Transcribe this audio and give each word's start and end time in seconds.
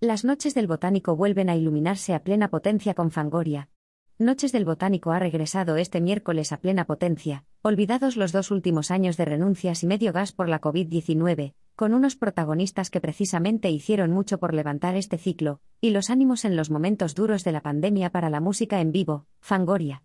Las 0.00 0.24
noches 0.24 0.54
del 0.54 0.68
botánico 0.68 1.16
vuelven 1.16 1.50
a 1.50 1.56
iluminarse 1.56 2.14
a 2.14 2.22
plena 2.22 2.50
potencia 2.50 2.94
con 2.94 3.10
Fangoria. 3.10 3.68
Noches 4.16 4.52
del 4.52 4.64
Botánico 4.64 5.10
ha 5.10 5.18
regresado 5.18 5.76
este 5.76 6.00
miércoles 6.00 6.52
a 6.52 6.60
plena 6.60 6.84
potencia, 6.84 7.44
olvidados 7.62 8.16
los 8.16 8.30
dos 8.30 8.52
últimos 8.52 8.92
años 8.92 9.16
de 9.16 9.24
renuncias 9.24 9.82
y 9.82 9.88
medio 9.88 10.12
gas 10.12 10.30
por 10.30 10.48
la 10.48 10.60
COVID-19, 10.60 11.54
con 11.74 11.94
unos 11.94 12.14
protagonistas 12.14 12.90
que 12.90 13.00
precisamente 13.00 13.70
hicieron 13.70 14.12
mucho 14.12 14.38
por 14.38 14.54
levantar 14.54 14.94
este 14.94 15.18
ciclo, 15.18 15.60
y 15.80 15.90
los 15.90 16.10
ánimos 16.10 16.44
en 16.44 16.54
los 16.54 16.70
momentos 16.70 17.16
duros 17.16 17.42
de 17.42 17.50
la 17.50 17.62
pandemia 17.62 18.10
para 18.10 18.30
la 18.30 18.38
música 18.38 18.80
en 18.80 18.92
vivo, 18.92 19.26
Fangoria. 19.40 20.04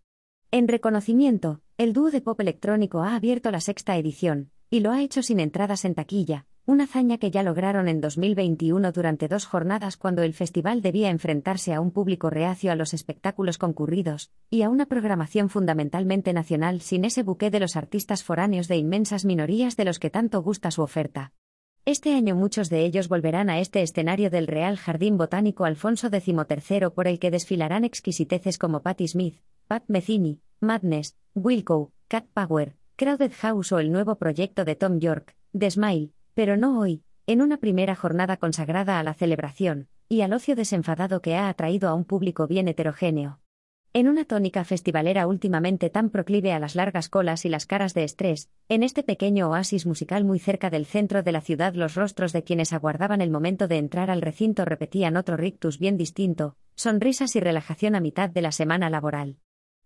En 0.49 0.67
reconocimiento, 0.67 1.61
el 1.77 1.93
dúo 1.93 2.09
de 2.09 2.21
pop 2.21 2.39
electrónico 2.41 3.03
ha 3.03 3.13
abierto 3.13 3.51
la 3.51 3.61
sexta 3.61 3.95
edición, 3.95 4.49
y 4.71 4.79
lo 4.79 4.89
ha 4.89 5.03
hecho 5.03 5.21
sin 5.21 5.39
entradas 5.39 5.85
en 5.85 5.93
taquilla, 5.93 6.47
una 6.65 6.85
hazaña 6.85 7.17
que 7.17 7.29
ya 7.29 7.43
lograron 7.43 7.89
en 7.89 7.99
2021 7.99 8.93
durante 8.93 9.27
dos 9.27 9.45
jornadas 9.45 9.97
cuando 9.97 10.21
el 10.23 10.33
festival 10.33 10.81
debía 10.81 11.09
enfrentarse 11.09 11.73
a 11.73 11.81
un 11.81 11.91
público 11.91 12.29
reacio 12.29 12.71
a 12.71 12.75
los 12.75 12.93
espectáculos 12.93 13.57
concurridos, 13.57 14.31
y 14.49 14.61
a 14.61 14.69
una 14.69 14.85
programación 14.85 15.49
fundamentalmente 15.49 16.31
nacional 16.31 16.79
sin 16.79 17.03
ese 17.03 17.21
buque 17.23 17.51
de 17.51 17.59
los 17.59 17.75
artistas 17.75 18.23
foráneos 18.23 18.69
de 18.69 18.77
inmensas 18.77 19.25
minorías 19.25 19.75
de 19.75 19.83
los 19.83 19.99
que 19.99 20.09
tanto 20.09 20.41
gusta 20.41 20.71
su 20.71 20.81
oferta. 20.81 21.33
Este 21.83 22.15
año 22.15 22.33
muchos 22.33 22.69
de 22.69 22.85
ellos 22.85 23.09
volverán 23.09 23.49
a 23.49 23.59
este 23.59 23.81
escenario 23.81 24.29
del 24.29 24.47
Real 24.47 24.77
Jardín 24.77 25.17
Botánico 25.17 25.65
Alfonso 25.65 26.07
XIII 26.07 26.91
por 26.91 27.07
el 27.09 27.19
que 27.19 27.29
desfilarán 27.29 27.83
exquisiteces 27.83 28.57
como 28.57 28.81
Patti 28.81 29.09
Smith, 29.09 29.35
Pat 29.67 29.83
Metheny, 29.87 30.39
Madness, 30.61 31.17
Wilco, 31.35 31.91
Cat 32.07 32.25
Power, 32.33 32.77
Crowded 32.95 33.33
House 33.41 33.73
o 33.73 33.79
el 33.79 33.91
nuevo 33.91 34.15
proyecto 34.15 34.63
de 34.63 34.75
Tom 34.75 34.99
York, 34.99 35.35
The 35.51 35.71
Smile, 35.71 36.13
pero 36.33 36.57
no 36.57 36.79
hoy, 36.79 37.03
en 37.27 37.41
una 37.41 37.57
primera 37.57 37.95
jornada 37.95 38.37
consagrada 38.37 38.99
a 38.99 39.03
la 39.03 39.13
celebración, 39.13 39.87
y 40.09 40.21
al 40.21 40.33
ocio 40.33 40.55
desenfadado 40.55 41.21
que 41.21 41.35
ha 41.35 41.49
atraído 41.49 41.89
a 41.89 41.93
un 41.93 42.05
público 42.05 42.47
bien 42.47 42.67
heterogéneo. 42.67 43.39
En 43.95 44.07
una 44.07 44.25
tónica 44.25 44.63
festivalera 44.63 45.27
últimamente 45.27 45.91
tan 45.91 46.09
proclive 46.09 46.51
a 46.51 46.57
las 46.57 46.75
largas 46.75 47.09
colas 47.09 47.45
y 47.45 47.49
las 47.49 47.67
caras 47.67 47.93
de 47.93 48.03
estrés, 48.03 48.49
en 48.67 48.81
este 48.81 49.03
pequeño 49.03 49.51
oasis 49.51 49.85
musical 49.85 50.25
muy 50.25 50.39
cerca 50.39 50.71
del 50.71 50.87
centro 50.87 51.21
de 51.21 51.31
la 51.31 51.41
ciudad 51.41 51.75
los 51.75 51.93
rostros 51.93 52.33
de 52.33 52.43
quienes 52.43 52.73
aguardaban 52.73 53.21
el 53.21 53.29
momento 53.29 53.67
de 53.67 53.77
entrar 53.77 54.09
al 54.09 54.23
recinto 54.23 54.65
repetían 54.65 55.15
otro 55.15 55.37
rictus 55.37 55.77
bien 55.77 55.95
distinto, 55.95 56.55
sonrisas 56.75 57.35
y 57.35 57.39
relajación 57.39 57.93
a 57.93 57.99
mitad 57.99 58.31
de 58.31 58.41
la 58.41 58.51
semana 58.51 58.89
laboral. 58.89 59.37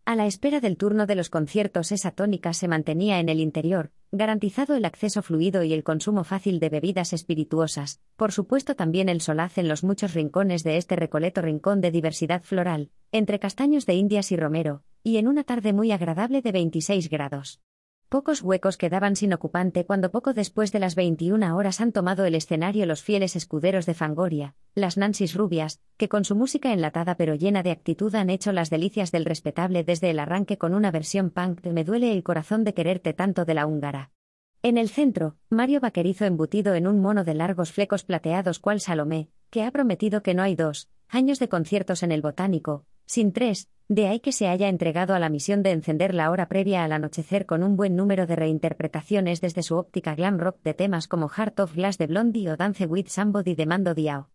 A 0.08 0.16
la 0.16 0.26
espera 0.26 0.62
del 0.62 0.78
turno 0.78 1.06
de 1.06 1.16
los 1.16 1.30
conciertos 1.30 1.92
esa 1.92 2.12
tónica 2.12 2.54
se 2.54 2.70
mantenía 2.70 3.20
en 3.20 3.28
el 3.28 3.42
interior, 3.42 3.92
garantizado 4.14 4.74
el 4.78 4.86
acceso 4.86 5.22
fluido 5.22 5.64
y 5.64 5.74
el 5.74 5.84
consumo 5.84 6.24
fácil 6.24 6.62
de 6.62 6.70
bebidas 6.70 7.12
espirituosas, 7.12 8.00
por 8.16 8.32
supuesto 8.32 8.78
también 8.78 9.10
el 9.10 9.20
solaz 9.20 9.58
en 9.58 9.68
los 9.68 9.84
muchos 9.84 10.14
rincones 10.14 10.64
de 10.64 10.78
este 10.78 10.96
recoleto 10.96 11.42
rincón 11.42 11.82
de 11.82 11.92
diversidad 11.92 12.42
floral, 12.42 12.90
entre 13.12 13.40
castaños 13.40 13.86
de 13.86 13.96
indias 13.96 14.32
y 14.32 14.38
romero, 14.38 14.82
y 15.04 15.18
en 15.18 15.28
una 15.28 15.44
tarde 15.44 15.74
muy 15.74 15.92
agradable 15.92 16.42
de 16.42 16.54
26 16.54 17.10
grados. 17.10 17.60
Pocos 18.10 18.42
huecos 18.42 18.78
quedaban 18.78 19.18
sin 19.18 19.34
ocupante 19.34 19.86
cuando 19.86 20.12
poco 20.12 20.34
después 20.34 20.72
de 20.72 20.80
las 20.80 20.96
21 20.96 21.54
horas 21.58 21.82
han 21.82 21.92
tomado 21.92 22.24
el 22.24 22.36
escenario 22.36 22.86
los 22.86 23.04
fieles 23.04 23.36
escuderos 23.36 23.86
de 23.86 23.96
Fangoria, 23.96 24.56
las 24.76 24.96
Nancys 24.96 25.36
rubias, 25.36 25.82
que 25.98 26.08
con 26.08 26.24
su 26.24 26.34
música 26.34 26.72
enlatada 26.72 27.16
pero 27.16 27.36
llena 27.36 27.64
de 27.64 27.72
actitud 27.72 28.16
han 28.16 28.30
hecho 28.30 28.54
las 28.54 28.70
delicias 28.70 29.12
del 29.12 29.26
respetable 29.26 29.84
desde 29.84 30.10
el 30.10 30.20
arranque 30.20 30.58
con 30.58 30.74
una 30.74 30.90
versión 30.90 31.32
punk 31.32 31.60
de 31.60 31.74
Me 31.74 31.84
duele 31.84 32.14
el 32.14 32.24
corazón 32.24 32.64
de 32.64 32.74
quererte 32.74 33.12
tanto 33.12 33.44
de 33.44 33.56
la 33.56 33.68
húngara. 33.68 34.12
En 34.64 34.78
el 34.78 34.88
centro, 34.88 35.36
Mario 35.50 35.82
Vaquerizo 35.82 36.24
embutido 36.24 36.76
en 36.76 36.88
un 36.88 37.02
mono 37.02 37.26
de 37.26 37.34
largos 37.34 37.74
flecos 37.74 38.06
plateados 38.06 38.60
cual 38.60 38.80
Salomé, 38.80 39.28
que 39.50 39.64
ha 39.64 39.72
prometido 39.72 40.24
que 40.24 40.34
no 40.34 40.44
hay 40.44 40.56
dos 40.56 40.88
años 41.10 41.40
de 41.40 41.50
conciertos 41.50 42.04
en 42.04 42.14
el 42.14 42.22
Botánico, 42.22 42.86
sin 43.06 43.34
tres, 43.34 43.70
de 43.90 44.08
ahí 44.08 44.20
que 44.20 44.34
se 44.34 44.48
haya 44.48 44.68
entregado 44.68 45.14
a 45.14 45.20
la 45.20 45.30
misión 45.30 45.64
de 45.64 45.72
encender 45.72 46.14
la 46.14 46.30
hora 46.30 46.50
previa 46.50 46.84
al 46.84 46.92
anochecer 46.92 47.46
con 47.46 47.64
un 47.64 47.78
buen 47.78 47.96
número 47.96 48.28
de 48.28 48.36
reinterpretaciones 48.36 49.40
desde 49.40 49.64
su 49.64 49.78
óptica 49.78 50.14
glam 50.14 50.40
rock 50.40 50.62
de 50.62 50.74
temas 50.74 51.08
como 51.08 51.30
Heart 51.30 51.62
of 51.62 51.76
Glass 51.76 51.98
de 51.98 52.08
Blondie 52.08 52.50
o 52.52 52.58
Dance 52.58 52.86
with 52.86 53.08
Somebody 53.08 53.56
de 53.56 53.66
Mando 53.66 53.94
Diao. 53.94 54.30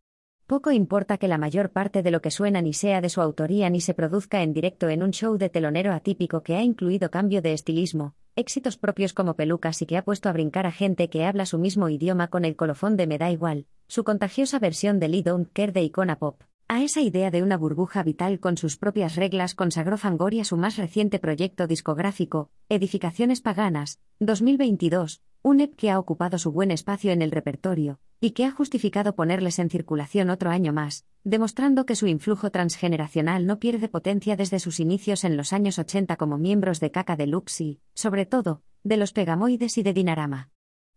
Poco 0.46 0.70
importa 0.70 1.18
que 1.18 1.28
la 1.28 1.36
mayor 1.36 1.70
parte 1.70 2.02
de 2.02 2.10
lo 2.10 2.22
que 2.22 2.30
suena 2.30 2.62
ni 2.62 2.72
sea 2.72 3.02
de 3.02 3.10
su 3.10 3.20
autoría 3.20 3.68
ni 3.68 3.82
se 3.82 3.92
produzca 3.92 4.42
en 4.42 4.54
directo 4.54 4.88
en 4.88 5.02
un 5.02 5.10
show 5.10 5.36
de 5.36 5.50
telonero 5.50 5.92
atípico 5.92 6.42
que 6.42 6.56
ha 6.56 6.62
incluido 6.62 7.10
cambio 7.10 7.42
de 7.42 7.52
estilismo, 7.52 8.14
éxitos 8.36 8.78
propios 8.78 9.12
como 9.12 9.34
pelucas 9.34 9.82
y 9.82 9.86
que 9.86 9.98
ha 9.98 10.04
puesto 10.04 10.30
a 10.30 10.32
brincar 10.32 10.64
a 10.66 10.72
gente 10.72 11.10
que 11.10 11.26
habla 11.26 11.44
su 11.44 11.58
mismo 11.58 11.90
idioma 11.90 12.28
con 12.28 12.46
el 12.46 12.56
colofón 12.56 12.96
de 12.96 13.06
Me 13.06 13.18
da 13.18 13.30
igual, 13.30 13.66
su 13.86 14.02
contagiosa 14.02 14.58
versión 14.58 14.98
de 14.98 15.08
Lee 15.08 15.22
Don't 15.22 15.50
Care 15.52 15.72
de 15.72 15.82
icona 15.82 16.18
pop. 16.18 16.42
A 16.74 16.82
esa 16.82 17.02
idea 17.02 17.30
de 17.30 17.42
una 17.42 17.58
burbuja 17.58 18.02
vital 18.02 18.40
con 18.40 18.56
sus 18.56 18.78
propias 18.78 19.14
reglas 19.14 19.54
consagró 19.54 19.98
Fangoria 19.98 20.42
su 20.42 20.56
más 20.56 20.78
reciente 20.78 21.18
proyecto 21.18 21.66
discográfico, 21.66 22.48
Edificaciones 22.70 23.42
Paganas, 23.42 24.00
2022, 24.20 25.20
un 25.42 25.60
EP 25.60 25.76
que 25.76 25.90
ha 25.90 25.98
ocupado 25.98 26.38
su 26.38 26.50
buen 26.50 26.70
espacio 26.70 27.12
en 27.12 27.20
el 27.20 27.30
repertorio, 27.30 28.00
y 28.20 28.30
que 28.30 28.46
ha 28.46 28.50
justificado 28.50 29.14
ponerles 29.14 29.58
en 29.58 29.68
circulación 29.68 30.30
otro 30.30 30.48
año 30.48 30.72
más, 30.72 31.04
demostrando 31.24 31.84
que 31.84 31.94
su 31.94 32.06
influjo 32.06 32.50
transgeneracional 32.50 33.44
no 33.44 33.58
pierde 33.58 33.90
potencia 33.90 34.34
desde 34.34 34.58
sus 34.58 34.80
inicios 34.80 35.24
en 35.24 35.36
los 35.36 35.52
años 35.52 35.78
80 35.78 36.16
como 36.16 36.38
miembros 36.38 36.80
de 36.80 36.90
Caca 36.90 37.16
Deluxe 37.16 37.60
y, 37.60 37.80
sobre 37.92 38.24
todo, 38.24 38.62
de 38.82 38.96
los 38.96 39.12
Pegamoides 39.12 39.76
y 39.76 39.82
de 39.82 39.92
Dinarama. 39.92 40.51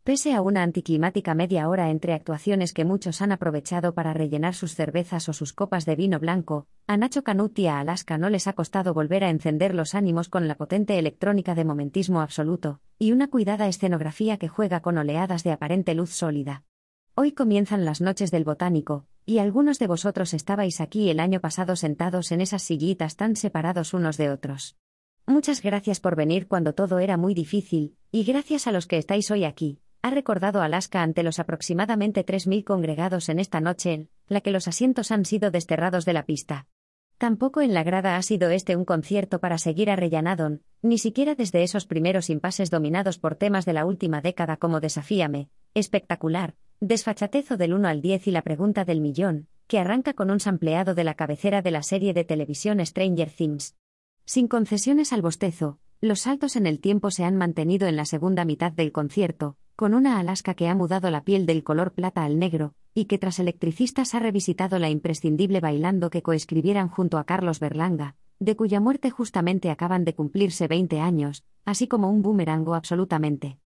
Pese 0.05 0.35
a 0.35 0.41
una 0.43 0.61
anticlimática 0.61 1.33
media 1.33 1.67
hora 1.67 1.89
entre 1.89 2.13
actuaciones 2.13 2.73
que 2.73 2.85
muchos 2.85 3.23
han 3.23 3.31
aprovechado 3.31 3.95
para 3.95 4.13
rellenar 4.13 4.53
sus 4.53 4.75
cervezas 4.75 5.27
o 5.29 5.33
sus 5.33 5.51
copas 5.51 5.83
de 5.85 5.95
vino 5.95 6.19
blanco, 6.19 6.67
a 6.85 6.95
Nacho 6.95 7.23
Canut 7.23 7.57
y 7.57 7.65
a 7.65 7.79
Alaska 7.79 8.19
no 8.19 8.29
les 8.29 8.45
ha 8.45 8.53
costado 8.53 8.93
volver 8.93 9.23
a 9.23 9.31
encender 9.31 9.73
los 9.73 9.95
ánimos 9.95 10.29
con 10.29 10.47
la 10.47 10.57
potente 10.57 10.99
electrónica 10.99 11.55
de 11.55 11.65
momentismo 11.65 12.21
absoluto, 12.21 12.81
y 12.99 13.13
una 13.13 13.31
cuidada 13.31 13.67
escenografía 13.67 14.37
que 14.37 14.47
juega 14.47 14.81
con 14.81 14.99
oleadas 14.99 15.43
de 15.43 15.53
aparente 15.53 15.95
luz 15.95 16.11
sólida. 16.11 16.61
Hoy 17.15 17.31
comienzan 17.31 17.83
las 17.83 17.99
noches 17.99 18.29
del 18.29 18.43
botánico, 18.43 19.07
y 19.25 19.39
algunos 19.39 19.79
de 19.79 19.87
vosotros 19.87 20.35
estabais 20.35 20.81
aquí 20.81 21.09
el 21.09 21.19
año 21.19 21.39
pasado 21.39 21.75
sentados 21.75 22.31
en 22.31 22.41
esas 22.41 22.61
sillitas 22.61 23.15
tan 23.15 23.35
separados 23.35 23.95
unos 23.95 24.17
de 24.17 24.29
otros. 24.29 24.77
Muchas 25.25 25.63
gracias 25.63 25.99
por 25.99 26.15
venir 26.15 26.47
cuando 26.47 26.75
todo 26.75 26.99
era 26.99 27.17
muy 27.17 27.33
difícil, 27.33 27.95
y 28.11 28.23
gracias 28.23 28.67
a 28.67 28.71
los 28.71 28.85
que 28.85 28.99
estáis 28.99 29.31
hoy 29.31 29.45
aquí 29.45 29.79
ha 30.05 30.11
recordado 30.11 30.61
Alaska 30.61 31.01
ante 31.01 31.23
los 31.23 31.39
aproximadamente 31.39 32.23
3.000 32.23 32.63
congregados 32.63 33.27
en 33.27 33.39
esta 33.39 33.59
noche 33.59 33.91
en 33.91 34.09
la 34.27 34.41
que 34.41 34.51
los 34.51 34.67
asientos 34.67 35.09
han 35.09 35.25
sido 35.25 35.49
desterrados 35.49 36.05
de 36.05 36.13
la 36.13 36.27
pista. 36.27 36.67
Tampoco 37.17 37.59
en 37.59 37.73
la 37.73 37.83
grada 37.83 38.15
ha 38.15 38.21
sido 38.21 38.51
este 38.51 38.75
un 38.75 38.85
concierto 38.85 39.39
para 39.39 39.57
seguir 39.57 39.89
a 39.89 39.95
Rellanadon, 39.95 40.61
ni 40.83 40.99
siquiera 40.99 41.33
desde 41.33 41.63
esos 41.63 41.87
primeros 41.87 42.29
impases 42.29 42.69
dominados 42.69 43.17
por 43.17 43.33
temas 43.33 43.65
de 43.65 43.73
la 43.73 43.83
última 43.83 44.21
década 44.21 44.57
como 44.57 44.79
Desafíame, 44.79 45.49
espectacular, 45.73 46.53
desfachatezo 46.81 47.57
del 47.57 47.73
1 47.73 47.87
al 47.87 48.01
10 48.03 48.27
y 48.27 48.31
la 48.31 48.43
pregunta 48.43 48.85
del 48.85 49.01
millón, 49.01 49.47
que 49.65 49.79
arranca 49.79 50.13
con 50.13 50.29
un 50.29 50.39
sampleado 50.39 50.93
de 50.93 51.03
la 51.03 51.15
cabecera 51.15 51.63
de 51.63 51.71
la 51.71 51.81
serie 51.81 52.13
de 52.13 52.25
televisión 52.25 52.85
Stranger 52.85 53.31
Things. 53.31 53.75
Sin 54.23 54.47
concesiones 54.49 55.13
al 55.13 55.23
bostezo, 55.23 55.79
los 55.99 56.19
saltos 56.19 56.55
en 56.57 56.67
el 56.67 56.79
tiempo 56.79 57.09
se 57.09 57.23
han 57.23 57.37
mantenido 57.37 57.87
en 57.87 57.95
la 57.95 58.05
segunda 58.05 58.45
mitad 58.45 58.71
del 58.71 58.91
concierto, 58.91 59.57
con 59.75 59.93
una 59.93 60.19
Alaska 60.19 60.53
que 60.53 60.69
ha 60.69 60.75
mudado 60.75 61.09
la 61.11 61.25
piel 61.25 61.45
del 61.45 61.63
color 61.63 61.91
plata 61.91 62.23
al 62.23 62.39
negro, 62.39 62.75
y 62.93 63.05
que 63.05 63.17
tras 63.17 63.39
electricistas 63.39 64.15
ha 64.15 64.19
revisitado 64.19 64.79
la 64.79 64.89
imprescindible 64.89 65.59
bailando 65.59 66.09
que 66.09 66.21
coescribieran 66.21 66.87
junto 66.87 67.17
a 67.17 67.25
Carlos 67.25 67.59
Berlanga, 67.59 68.15
de 68.39 68.55
cuya 68.55 68.79
muerte 68.79 69.09
justamente 69.09 69.69
acaban 69.69 70.05
de 70.05 70.15
cumplirse 70.15 70.69
20 70.69 71.01
años, 71.01 71.43
así 71.65 71.87
como 71.87 72.09
un 72.09 72.21
boomerango 72.21 72.73
absolutamente. 72.73 73.59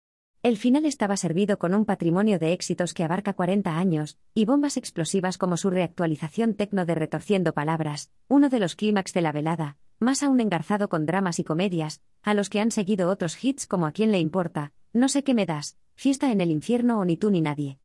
El 0.45 0.57
final 0.57 0.87
estaba 0.87 1.17
servido 1.17 1.59
con 1.59 1.75
un 1.75 1.85
patrimonio 1.85 2.39
de 2.39 2.53
éxitos 2.53 2.95
que 2.95 3.03
abarca 3.03 3.33
40 3.33 3.77
años, 3.77 4.17
y 4.33 4.45
bombas 4.45 4.77
explosivas 4.77 5.39
como 5.39 5.57
su 5.57 5.71
reactualización 5.71 6.55
tecno 6.55 6.87
de 6.87 6.95
Retorciendo 6.95 7.53
Palabras, 7.53 8.13
uno 8.29 8.49
de 8.49 8.61
los 8.61 8.77
clímax 8.77 9.13
de 9.13 9.23
la 9.23 9.33
velada, 9.33 9.77
más 9.99 10.23
aún 10.23 10.39
engarzado 10.39 10.89
con 10.89 11.05
dramas 11.05 11.41
y 11.41 11.45
comedias, 11.45 12.01
a 12.23 12.33
los 12.33 12.49
que 12.49 12.61
han 12.61 12.71
seguido 12.71 13.11
otros 13.11 13.43
hits 13.43 13.67
como 13.67 13.87
A 13.87 13.93
quién 13.93 14.13
le 14.13 14.21
importa, 14.21 14.73
No 14.93 15.09
sé 15.09 15.25
qué 15.25 15.35
me 15.35 15.47
das, 15.47 15.77
Fiesta 15.99 16.31
en 16.31 16.43
el 16.43 16.51
infierno 16.51 17.01
o 17.01 17.07
ni 17.07 17.17
tú 17.17 17.31
ni 17.31 17.41
nadie. 17.41 17.79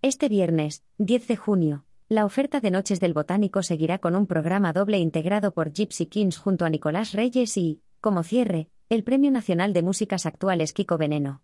Este 0.00 0.28
viernes, 0.28 0.84
10 0.98 1.26
de 1.26 1.36
junio, 1.36 1.84
la 2.08 2.24
oferta 2.24 2.60
de 2.60 2.70
Noches 2.70 3.00
del 3.00 3.12
Botánico 3.12 3.60
seguirá 3.64 3.98
con 3.98 4.14
un 4.14 4.28
programa 4.28 4.72
doble 4.72 4.98
integrado 4.98 5.52
por 5.52 5.72
Gypsy 5.72 6.06
Kings 6.06 6.38
junto 6.38 6.64
a 6.64 6.70
Nicolás 6.70 7.12
Reyes 7.12 7.56
y, 7.56 7.82
como 8.00 8.22
cierre, 8.22 8.68
el 8.88 9.02
Premio 9.02 9.32
Nacional 9.32 9.72
de 9.72 9.82
Músicas 9.82 10.26
Actuales 10.26 10.72
Kiko 10.72 10.96
Veneno. 10.96 11.42